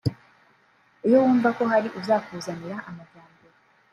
[1.05, 3.57] iyo wumva ko hari uzakuzanira amajyambere